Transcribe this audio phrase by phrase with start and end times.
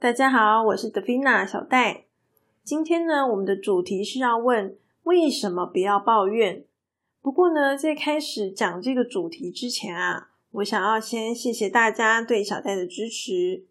[0.00, 2.04] 大家好，我是德菲娜小戴。
[2.62, 6.64] 今天呢，我们的主题是要问为什么不要抱怨。
[7.20, 13.64] 不过呢，在开始讲这个主题之前啊，我想要先谢谢大家对小戴的支持。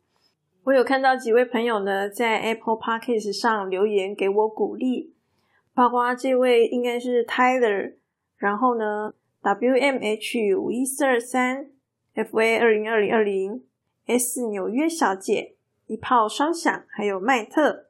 [0.65, 5.13] 我有看到几位朋友呢，在 Apple Podcast 上留言给我鼓励，
[5.73, 7.94] 包括这位应该是 Tyler，
[8.35, 11.69] 然后呢 WMH 五一四二三
[12.13, 13.63] FA 二零二零二零
[14.07, 15.53] S 纽约小姐。
[15.88, 17.88] 一炮双响，还有麦特。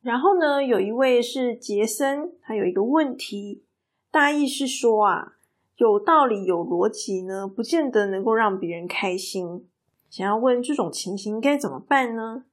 [0.00, 3.62] 然后呢，有一位是杰森，他有一个问题，
[4.10, 5.34] 大意是说啊，
[5.76, 9.66] 有道理有逻辑呢，不见得能够让别人开心。
[10.08, 12.44] 想要问这种情形该怎么办呢？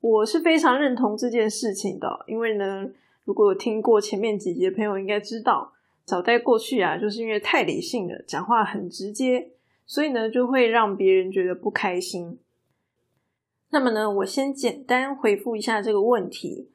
[0.00, 2.88] 我是非常认同这件事情的，因为呢，
[3.24, 5.72] 如果有听过前面几集的朋友应该知道，
[6.04, 9.52] 早在过去啊，就是因为太理性了，讲话很直接，
[9.86, 12.38] 所以呢，就会让别人觉得不开心。
[13.70, 16.68] 那么呢，我先简单回复一下这个问题。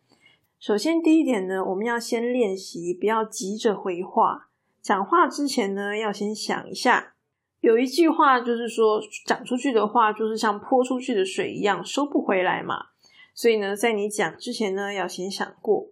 [0.59, 4.50] 首先，第一点呢，我们要先练习，不要急着回话。
[4.81, 7.13] 讲话之前呢，要先想一下。
[7.61, 12.88] 有一句话就是说，讲出去的话就是像泼出去的水一样，收不回来嘛。
[13.33, 15.88] 所以呢，在你讲之前呢，要先想过。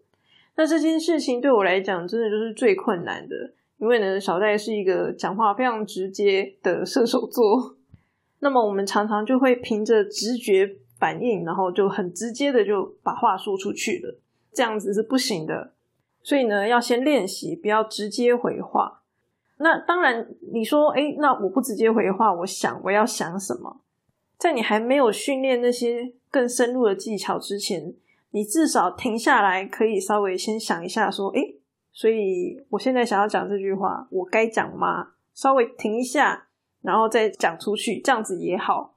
[0.58, 7.78] 那这件事情对我来讲，真的就是最困难的，因为呢，小戴是一个讲话非常直接的射手座。
[8.40, 10.76] 那么，我们常常就会凭着直觉。
[11.00, 14.20] 反应，然后就很直接的就把话说出去了，
[14.52, 15.74] 这样子是不行的。
[16.22, 19.02] 所以呢，要先练习，不要直接回话。
[19.60, 23.82] 那当然，你说，哎，那我不直接回话，我想我要想什么？
[24.38, 27.94] 在你还没有训练那些更深入的技巧之前，
[28.32, 31.42] 你至少停下来，可以稍微先想一下，说，哎，
[31.92, 35.14] 所以我现在想要讲这句话，我该讲吗？
[35.34, 36.48] 稍微停一下，
[36.82, 38.97] 然后再讲出去，这样子也好。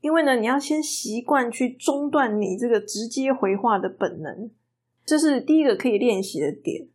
[0.00, 4.50] 因为呢，你要先习惯去中断你这个直接回话的本能，
[5.04, 6.88] 这是第一个可以练习的点。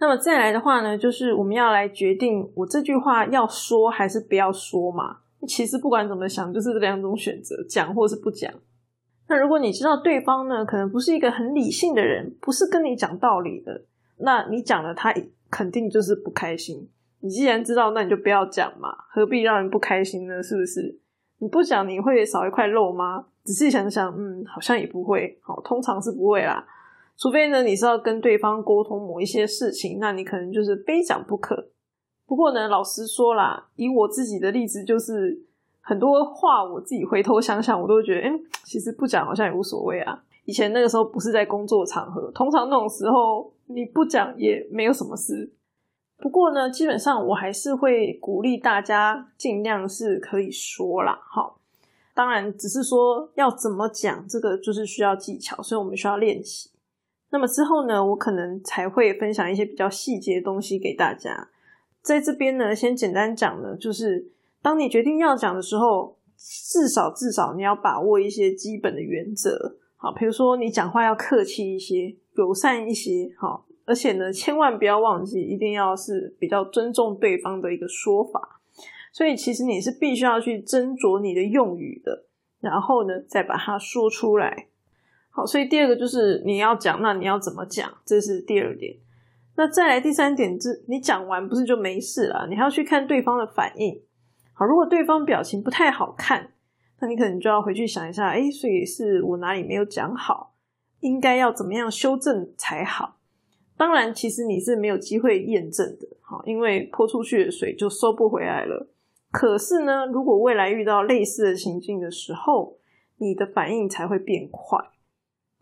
[0.00, 5.18] 那么再来的话呢，就是我们要来决定我这句话要说还是不要说嘛。
[5.46, 8.52] 其实不管怎么想，就是这两种选择，讲或是不讲。
[9.28, 13.84] 那如果你知道对方呢，可能不是一个很理性的人，不是跟你讲道理的，
[14.18, 15.14] 那你讲了他
[15.50, 16.88] 肯定就是不开心。
[17.20, 20.42] 你既然知道，那你就不要讲嘛，何必让人不开心呢？
[20.42, 20.98] 是不是？
[21.44, 23.26] 你不讲你会少一块肉吗？
[23.42, 25.38] 仔细想想，嗯，好像也不会。
[25.42, 26.66] 好，通常是不会啦。
[27.18, 31.68] 除非呢，你是要跟对方沟通某一些事情，那你可能就是非讲不可。
[32.26, 35.38] 不过呢，老实说啦，以我自己的例子，就是
[35.82, 38.32] 很多话我自己回头想想，我都觉得，哎，
[38.64, 40.18] 其实不讲好像也无所谓啊。
[40.46, 45.52] 以前那个时候不是在工作场合，通常那种时候你不讲也没有什么事。
[46.24, 51.20] 不过呢，基本上我还是会鼓励大家尽量是可以说啦。
[51.30, 51.60] 好，
[52.14, 56.70] 当然只是说要怎么讲，这个就是需要技巧，所以我们需要练习。
[57.28, 61.50] 那么之后呢，我可能才会分享一些比较细节的东西给大家。
[62.00, 64.32] 在这边呢，先简单讲呢，就是
[64.62, 69.76] 当你决定要讲的时候，至少至少你要把握一些基本的原则。
[69.96, 73.30] 好，比如说你讲话要客气一些，友善一些。
[73.38, 73.66] 好。
[73.84, 78.60] 而且呢，千万不要忘记，一定要是比较尊重对方的一个说法。
[79.12, 82.24] 所以，其实你是必须要去斟酌你的用语的，
[82.60, 84.68] 然后呢，再把它说出来。
[85.30, 87.92] 好，所以第二个就是你要讲，那你要怎么讲？
[88.04, 88.96] 这是第二点。
[89.56, 92.46] 那再来第三点，这你讲完不是就没事了？
[92.48, 94.02] 你还要去看对方的反应。
[94.52, 96.52] 好，如果对方表情不太好看，
[97.00, 100.54] 那你可能就要回去想一下，哎，所以是我哪里没有讲好？
[101.00, 103.18] 应该要怎么样修正才好？
[103.76, 108.88] 当然，其实你是没有机会验证的，好，因为泼出去的水就收不回来了。
[109.30, 112.78] 可是呢，如果未来遇到类似的情境的时候，
[113.16, 114.78] 你的反应才会变快。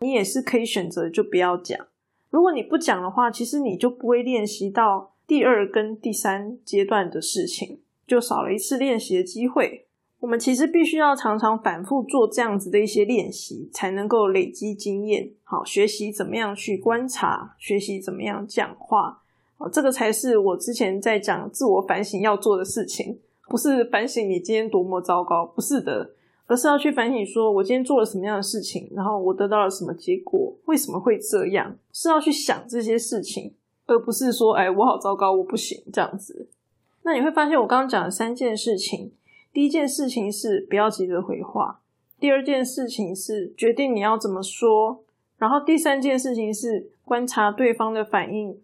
[0.00, 1.86] 你也是可以选择就不要讲。
[2.28, 9.86] 如果你不讲的话，其实你就不会练习到第二跟第三阶段的事情，就少了一次练习的机会。
[10.22, 19.20] 我们其实必须要常常反复做这样子的一些练习，才能够累积经验，好学习怎么样去观察，学习怎么样讲话，
[19.58, 26.12] 啊，这个才是我之前在讲自我反省要做的事情，不是反省你今天多么糟糕，不是的，
[26.46, 33.52] 而是要去反省，说我今天做了什么样的事情，然后我得到了什么结果，为什么会这样，是要去想这些事情，
[33.86, 36.48] 而不是说，哎，我好糟糕，我不行这样子。
[37.02, 39.10] 那你会发现，我刚刚讲的三件事情。
[39.52, 41.80] 第一件事情是不要急着回话，
[42.18, 45.04] 第二件事情是决定你要怎么说，
[45.36, 48.58] 然后第三件事情是观察对方的反应。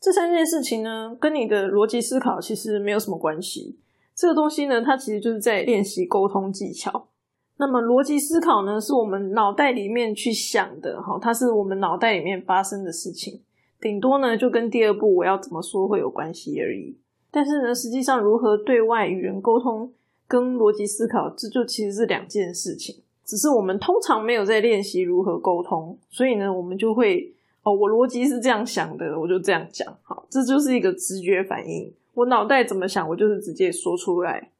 [0.00, 3.78] 这三件事情呢，跟你的逻辑思考其实没有什么关系。
[4.14, 7.08] 这个东西呢，它其实就是在练习沟通技巧。
[7.58, 13.42] 那么逻辑思考呢，是我们脑袋里面去想的，哈，它是我们脑袋里面发生的事情，
[13.80, 16.96] 顶多呢就跟第二步我要怎么说会有关系而已。
[17.30, 19.92] 但是呢，实际上如何对外与人沟通，
[20.28, 23.02] 跟逻辑思考，这就其实是两件事情。
[23.24, 34.50] 只是我们通常没有在练习如何沟通，所以呢，我们就会哦，我逻辑是这样想的，我就这样讲，好，这就是一个直觉反应，我脑袋怎么想，我就是直接说出来。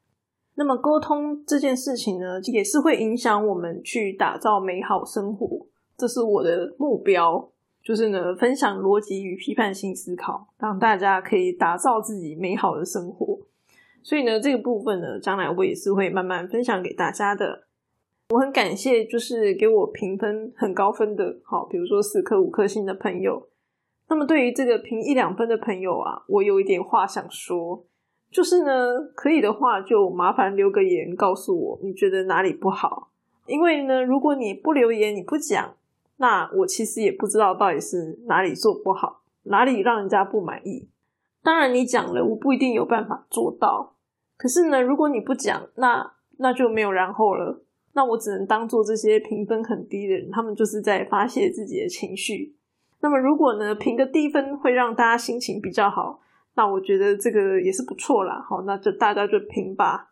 [0.55, 5.65] 那么沟通这件事情呢，也是会影响我们去打造美好生活。
[5.95, 7.49] 这是我的目标，
[7.83, 13.36] 就是呢，分享逻辑与批判性思考，让大家可以打造自己美好的生活。
[14.03, 17.67] 所以呢，这个部分呢，将来我也是会慢慢分享给大家的。
[18.29, 23.47] 我很感谢，就是给我评分很高分的，好，比如说四颗、五颗星的朋友。
[24.09, 27.85] 那么对于这个评一两分的朋友啊，我有一点话想说。
[28.29, 33.09] 就是呢，可以的话就麻烦留个言告诉我你觉得哪里不好。
[33.45, 35.75] 因为呢，如果你不留言，你不讲，
[36.17, 40.89] 那我其实也不知道到底是哪里做不好，哪里让人家不满意。
[41.47, 43.93] 当然你讲了，我不一定有办法做到。
[44.35, 47.63] 可是呢，如果你不讲，那那就没有然后了。
[47.93, 52.53] 那我只能当做这些评分很低的人，他们就是在发泄自己的情绪。
[52.99, 56.19] 那么如果呢，评个低分会让大家心情比较好。
[56.55, 60.09] 那我觉得这个也是不错啦，好，那就大家就评吧。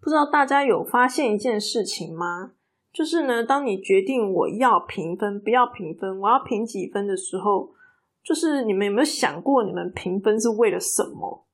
[0.00, 2.52] 不知道大家有发现一件事情吗？
[2.90, 7.74] 就是呢，当你决定我要评分，不要评分，我要评几分的时候，
[8.22, 11.44] 就是你们有没有想过，你们评分是为了什么？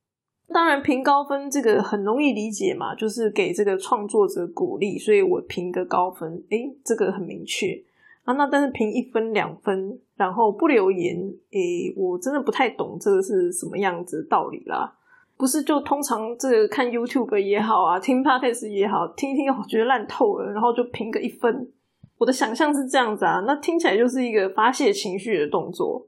[0.47, 7.81] 当然，评高分这个很容易理解嘛，就是给这个创作者鼓励，所以我评个高分，诶，这个很明确。
[8.25, 11.15] 啊，那但是评一分两分，然后不留言，
[11.51, 14.95] 诶，我真的不太懂这个是什么样子的道理啦。
[15.37, 21.69] 不是就通常这个看 YouTube 也好啊，听 Podcast 也好，听听我觉得烂透了，然后就评个一分。
[22.17, 26.07] 我的想象是这样子啊，那听起来就是一个发泄情绪的动作。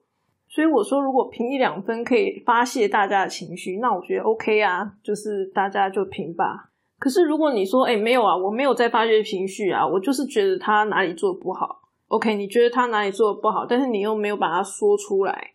[0.49, 6.71] 所以我说，如果评一两分可以发泄大家的情绪，那我觉得 OK 啊，就是大家就评吧。
[6.97, 11.81] 可是如果你说，哎，没有啊，我没有在发泄情绪啊，我就是觉得他哪里做的不好。
[12.07, 15.51] OK，你觉得他哪里做的不好，但是你又没有把它说出来，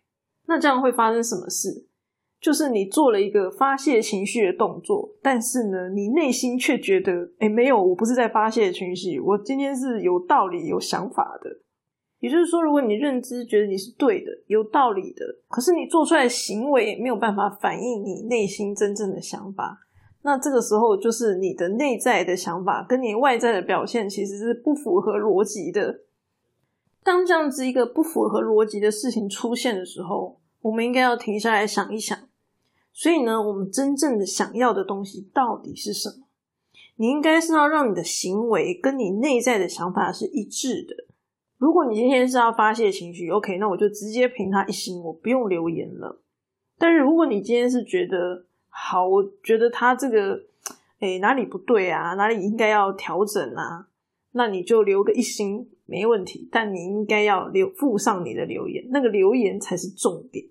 [0.47, 1.87] 那这样会发生什么事？
[2.39, 11.49] 就是你做了一个发泄情绪的动作，但是呢，你内心却觉得，哎，没有，我不是在发泄情绪，我今天是有道理、有想法的。
[12.23, 19.77] 也就是说，如果你认知觉得你是对的、有道理的，可是你做出来的行为没有办法反映你内心真正的想法，
[20.21, 25.99] 那这个时候就是你的内在的想法跟你外在的表现其实是不符合逻辑的。
[27.03, 32.17] 当这样子一个不符合逻辑的事情出现的时候，我们应该要停下来想一想。
[32.93, 36.27] 所以呢，我们真正的想要的东西到底是什么？
[36.95, 41.07] 你应该是要让你的行为跟你内在的想法是一致的。
[41.63, 46.21] 如果你今天是要发泄情绪，OK，那我就直接评他一星，我不用留言了。
[46.77, 50.43] 但是如果你今天是觉得好，我觉得他这个，
[50.99, 52.15] 哎，哪里不对啊？
[52.15, 53.87] 哪里应该要调整啊？
[54.33, 55.69] 那你就留个一星。
[55.85, 60.45] 没问题，但你应该要留附上你的留言，那个留言才是重点。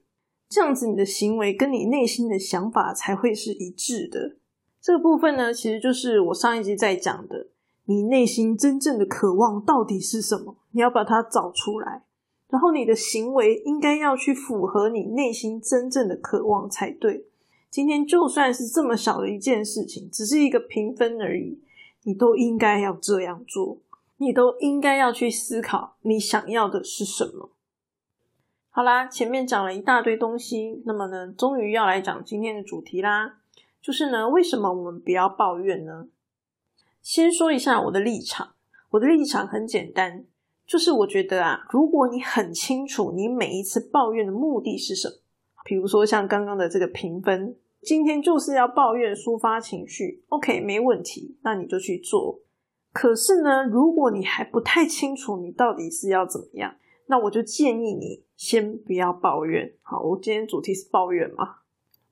[0.48, 4.36] 这样子，你的行为跟你内心的想法才会是一致的。
[4.80, 7.48] 这个部分呢，其实就是我上一集在讲的，
[7.84, 10.56] 你内心真正的渴望到底是什么？
[10.70, 12.02] 你要把它找出来，
[12.48, 17.26] 然后你的行为应该要去符合你内心真正的渴望才对。
[17.70, 21.58] 今天就算是这么小的一件事情，只是一个评分而已，
[22.02, 23.78] 你都应该要这样做。
[24.18, 27.50] 你都应该要去思考，你想要的是什么。
[28.70, 33.38] 好啦，前面讲了一大堆东西，那么呢，终于要来讲今天的主题啦。
[33.80, 36.06] 就是呢，为什么我们不要抱怨呢？
[37.02, 38.54] 先说一下我的立场，
[38.90, 40.24] 我的立场很简单，
[40.64, 45.14] 就是我觉得啊，如果你很清楚你每一次抱怨的目的是什么，
[45.64, 52.40] 比如说像刚刚的这个评分，今天就是要抱怨抒发情绪，OK，没问题，那你就去做。
[52.92, 59.74] 可是呢，如果你还不太清楚你到底是要怎么样，那我就建议你先不要抱怨。
[59.82, 61.56] 好，我今天主题是抱怨嘛，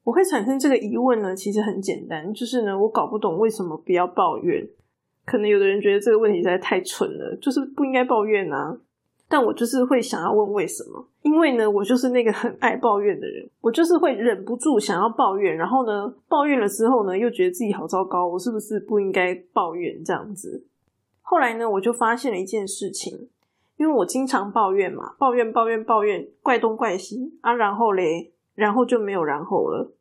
[0.04, 4.68] 我会产生这个疑问呢，其实很简单，就是呢，我搞不懂为什么不要抱怨。
[5.24, 8.76] 可能有的人觉得这个问题实在太蠢了，就是不应该抱怨啊。
[9.28, 20.66] 但我就是会想要问为什么，因为呢，我就是那个很爱抱怨的人，我就是会忍不住想要抱怨，然后呢，抱怨了之后呢，又觉得自己好糟糕，我是不是不应该抱怨这样子？
[21.22, 23.28] 后来呢，我就发现了一件事情，
[23.76, 29.92] 因为我经常抱怨嘛，抱怨抱怨抱怨，怪东怪西啊，然后嘞，然后就没有然后了。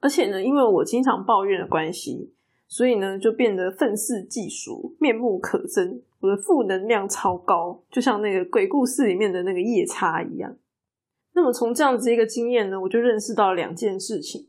[0.00, 2.32] 而且呢，因为我经常抱怨的关系，
[2.68, 6.00] 所以呢就变得愤世嫉俗、面目可憎。
[6.20, 10.56] 我的负能量超高，就像那个鬼故事里面的那个夜叉一样。
[11.34, 14.46] 那么从这样子一个经验呢，我就认识到两件事情。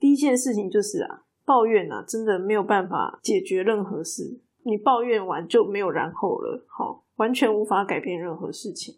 [0.00, 4.40] 第一件事情就是啊，抱怨啊，真的没有办法解决任何事。
[4.64, 8.96] 你抱怨完就没有然后了，好，完全无法改变任何事情。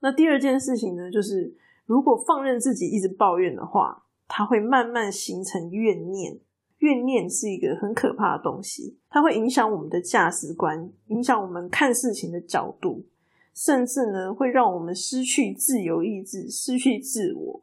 [0.00, 1.52] 那第二件事情呢，就是
[1.90, 6.38] 如果放任自己一直抱怨的话，它会慢慢形成怨念。
[6.78, 13.04] 怨念是一个很可怕的东西，它会影响我们的价值观，影响我们看事情的角度，
[13.52, 17.62] 甚至呢会让我们失去自由意志，失去自我。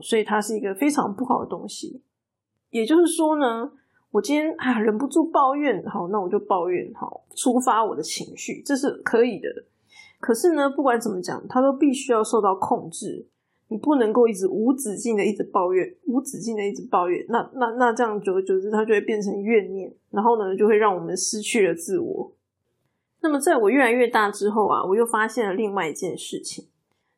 [0.00, 2.00] 所以它是一个非常不好的东西。
[2.70, 3.72] 也就是说呢，
[4.12, 9.48] 我今天啊忍不住抱怨，好，那我就抱怨，好，抒发我的情绪，这是可以的。
[10.20, 13.26] 可是呢，不管怎么讲，它都必须要受到控制。
[13.74, 22.32] 你不能够一直无止境的一直抱怨，无止境的一直抱怨，那那那这样久而久之，它就会变成怨念，然后呢，就会让我们失去了自我。
[23.20, 26.68] 那么，在我越来越大之后啊，我又发现了另外一件事情，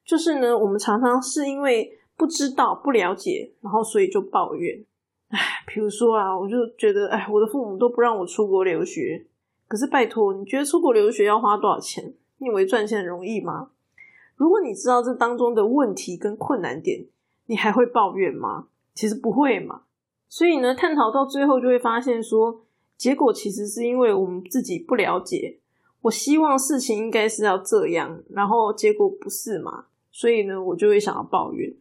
[0.02, 4.82] 就是呢，我们常常是因为不知道、不了解，然后所以就抱怨。
[5.28, 9.26] 哎，比如说啊，我就觉得，哎，我的父母都不让我出国留学，
[9.68, 12.14] 可是拜托，你觉得出国留学要花多少钱？
[12.38, 13.72] 你以为赚钱容易吗？
[14.37, 17.07] 如果你知道这当中的问题跟困难点，
[17.47, 18.66] 你还会抱怨吗？
[18.95, 19.83] 其实不会嘛。
[20.28, 22.62] 所以呢，探讨到最后就会发现说，
[22.97, 25.59] 结果其实是因为我们自己不了解。
[26.02, 31.75] 我希望事情应该是要这样，然后结果不是嘛，所以呢，我就会想要抱怨。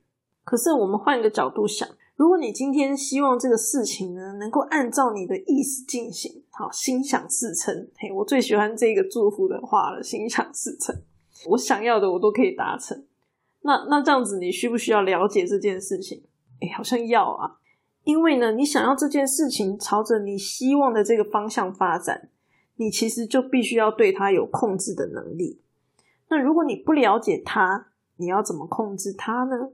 [0.43, 7.87] 可是我们换一个角度想，如果你今天希望这个事情呢能够按照你的意思进行，好，心想事成。
[7.97, 10.95] 嘿，我最喜欢这个祝福的话了，心想事成。
[11.45, 13.05] 我想要的我都可以达成，
[13.61, 16.23] 那那这样子，你需不需要了解这件事情？
[16.61, 17.57] 哎，好像要啊，
[18.03, 22.29] 因为呢，你想要这件事情朝着你希望的这个方向发展，
[22.75, 25.61] 你其实就必须要对它有控制的能力。
[26.29, 27.87] 那如果你不了解它，
[28.17, 29.71] 你要怎么控制它呢？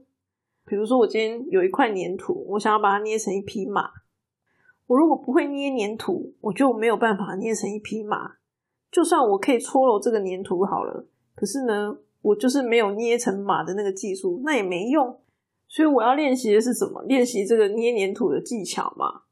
[0.64, 3.90] 比如说，我今天有一块粘土，我想要把它捏成一匹马，
[4.86, 8.32] 我如果不会捏粘土，我就没有办法捏成一匹马。
[8.90, 11.06] 就算我可以搓揉这个粘土好了。
[11.34, 15.18] 可是呢，我就是没有捏成马的那个技术，那也没用。
[15.68, 17.02] 所以我要练习的是什么？
[17.04, 19.22] 练习这个捏黏土的技巧嘛。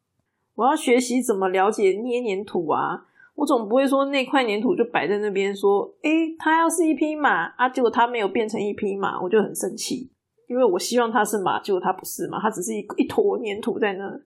[0.55, 3.07] 我要学习怎么了解捏黏土啊。
[3.37, 10.11] 我总不会说那块黏土就摆在那边，说，诶，它要是一匹马啊，结果它没有变成一匹马，我就很生气，
[10.47, 14.21] 因为我希望它是马，结果它不是嘛，它只是一一坨黏土在那。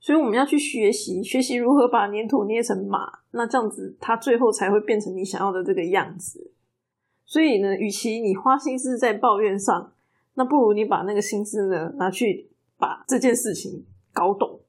[0.00, 6.52] 所以我们要去学习，学习如何把黏土捏成马，那这样子它最后才会变成你想要的这个样子。
[7.26, 9.92] 所以呢，与其你花心思在抱怨上，
[10.34, 14.60] 那不如你把那个心思呢拿去把这件事情搞懂。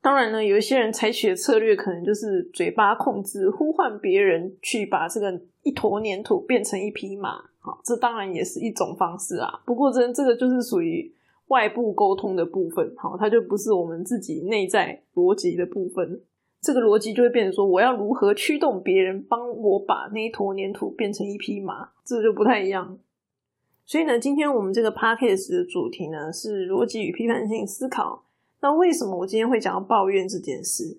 [0.00, 7.36] 当然呢，有一些人采取的策略可能就是嘴巴控制，呼唤别人去把这个一坨粘土变成一匹马。
[7.58, 9.60] 好，这当然也是一种方式啊。
[9.66, 11.12] 不过这这个就是属于
[11.48, 16.22] 外部沟通的部分，好，它就不是我们自己内在逻辑的部分。
[16.66, 22.98] 这个逻辑就会变成说，我要如何驱动别人帮我把那一坨粘土变成一匹马，这就不太一样。
[23.84, 28.24] 所以呢，今天我们这个 podcast 的主题呢是逻辑与批判性思考。
[28.62, 30.98] 那为什么我今天会讲到抱怨这件事？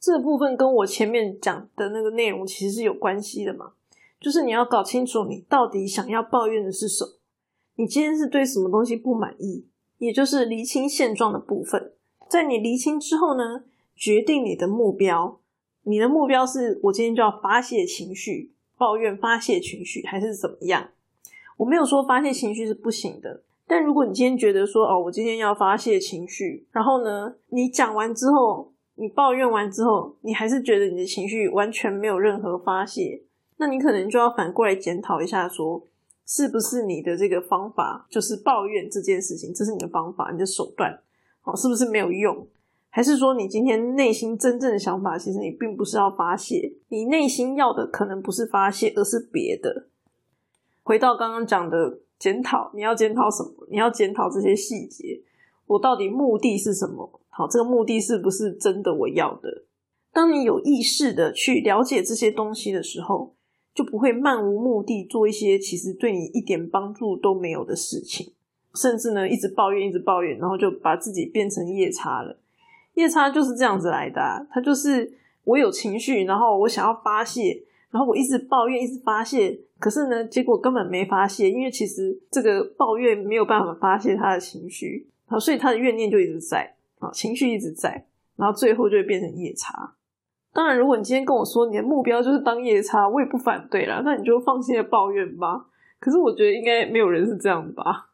[0.00, 3.74] 这部分跟我前面讲的那个内容其实是有关系的嘛？
[4.18, 7.12] 就是你要搞清楚你到底想要抱怨的是什么，
[7.76, 11.92] 你今天是对什么东西不满意，也就是厘清现状的部分。
[12.28, 13.62] 在你厘清之后呢？
[13.96, 15.40] 决定你的目标，
[15.84, 20.90] 你的目标是我今天就要发泄情绪、抱怨、发泄情绪，还是怎么样？
[21.56, 33.22] 我没有说发泄情绪是不行的，但如果你今天觉得说哦，我今天要发泄情绪，然后呢，你讲完之后，你抱怨完之后，你还是觉得你的情绪完全没有任何发泄，
[33.56, 35.82] 那你可能就要反过来检讨一下，说
[36.26, 41.00] 是不是你的这个方法就是抱怨这件事情，这是你的方法，你的手段，
[41.44, 42.46] 哦，是不是没有用？
[42.96, 49.88] 还是说，你今天内心真正的想法，其实你并不是要发泄，你内心要的可能不是发泄，而是别的。
[50.82, 53.68] 回到刚刚讲的检讨，你要检讨什么？
[53.70, 55.20] 你要检讨这些细节，
[55.66, 57.20] 我到底目的是什么？
[57.28, 59.64] 好，这个目的是不是真的我要的？
[60.10, 63.34] 当你有意识的去了解这些东西的时候，
[63.74, 68.32] 就不会漫无目的做一些其实对你一点帮助都没有的事情，
[68.74, 72.38] 甚至呢一直抱怨，一直抱怨，然后就把自己变成夜叉了。
[72.96, 75.10] 夜叉就是这样子来的，他就是
[75.44, 89.94] 我有情绪，然后我想要发泄，然后我一直抱怨，一直发泄，可是呢，结果根本没发泄，因为其实这个抱怨没有办法发泄他的情绪，好，所以他的怨念就一直在，啊，情绪一直在，然后最后就会变成夜叉。
[90.52, 95.66] 当然，如果你今天跟我说你的目标就是当夜叉，我也不反对啦，那你就放心的抱怨吧。
[96.00, 98.08] 可是我觉得应该没有人是这样的吧。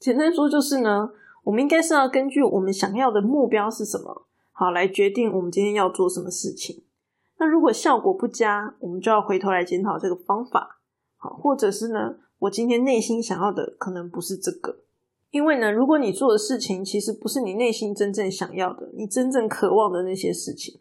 [0.00, 1.10] 简单说就是呢，
[1.44, 6.84] 我们应该是要根据我们想要的目标是什么，好来决定我们今天要做什么事情。
[7.38, 10.80] 那如果效果不佳，我们就要回头来检讨这个方法，
[11.16, 14.80] 好，或者是呢，我今天内心想要的可能不是这个，
[15.30, 20.80] 因为呢，如果你做的事情其实不是你内心真正想要的，你真正渴望的那些事情，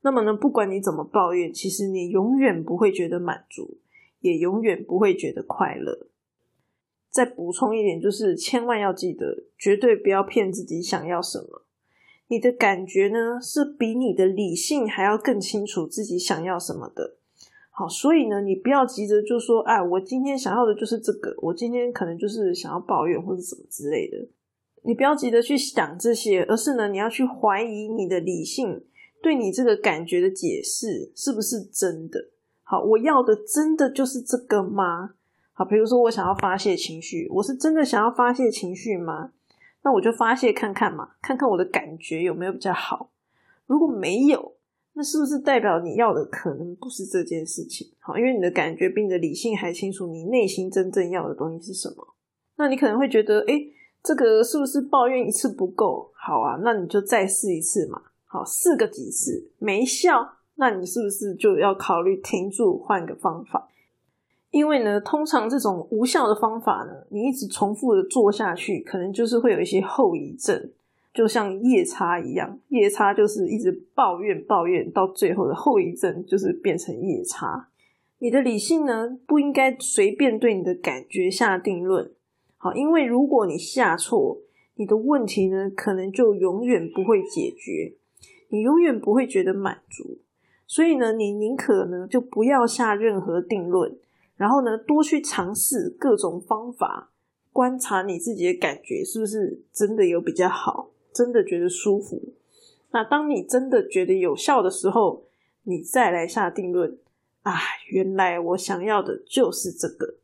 [0.00, 3.76] 那么呢，不管你怎么抱怨，其实你永远不会觉得满足，
[4.20, 6.06] 也永远不会觉得快乐。
[7.18, 9.26] 再补充一点，就是千万要记得，
[9.58, 11.66] 绝对不要骗自己想要什么。
[12.28, 17.16] 你的感觉呢，是比你的理性还要更清楚自己想要什么的。
[17.72, 24.16] 好，所以呢，你不要急着就说，哎，我今天想要的就是这个，我今天可能就是想要抱怨或者什么之类的。
[24.84, 28.84] 你不要急着去想这些，而是呢，你要去怀疑你的理性
[29.20, 32.30] 对你这个感觉的解释是不是真的。
[32.62, 35.14] 好，我要的真的就是这个吗？
[35.58, 39.32] 好，比如说我想要发泄情绪，我是真的想要发泄情绪吗？
[39.82, 43.10] 那我就发泄看看嘛，看看我的感觉有没有比较好。
[43.66, 44.54] 如果没有，
[44.92, 47.88] 那是不是代表你要的可能不是这件事情？
[47.98, 52.06] 好，因为你的感觉比你的理性还清楚，你内心真正要的东西是什么？
[52.54, 53.60] 那你可能会觉得，哎，
[54.00, 56.12] 这个是不是抱怨一次不够？
[56.14, 58.00] 好啊，那你就再试一次嘛。
[58.26, 63.68] 好，试个几次没效，那你是不是就要考虑停住，换个方法？
[64.50, 70.70] 因为呢，通常这种无效的方法呢，你一直重复的做下去，可能就是会有一些后遗症，
[71.12, 72.58] 就像夜叉一样。
[72.68, 77.68] 夜叉就是一直抱怨抱怨，到最后的后遗症就是变成夜叉。
[78.20, 82.10] 你的理性呢，不应该随便对你的感觉下定论。
[82.56, 84.38] 好，因为如果你下错，
[84.76, 87.94] 你的问题呢，可能就永远不会解决，
[88.48, 90.18] 你永远不会觉得满足。
[90.66, 93.96] 所以呢，你宁可呢，就不要下任何定论。
[94.38, 97.10] 然后呢，多去尝试各种方法，
[97.52, 102.32] 观察你自己的感觉是不是真的有比较好，真的觉得舒服。
[102.92, 105.24] 那当你真的觉得有效的时候，
[105.64, 106.98] 你再来下定论。
[107.42, 107.54] 啊，
[107.90, 110.16] 原来我想要的就是这个。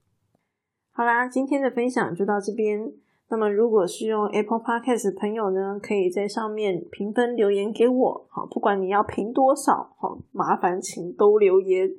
[0.92, 2.92] 好啦，今天的分享就到这边。
[3.30, 8.26] 那么，如果是用 Apple Podcast 的朋友呢，可以在上面评分留言给我。
[8.28, 11.90] 好，不管你要评多少，好，麻烦请都留言。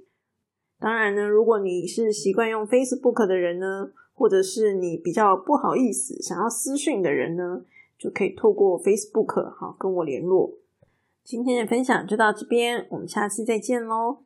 [0.80, 7.64] 当然呢，如果你是习惯用 Facebook 的人呢，或者是你比较不好意思想要私讯的人呢，
[7.98, 10.58] 就可以透过 Facebook 好跟我联络。
[11.24, 14.25] 今天的分享就到这边，我们下次再见喽。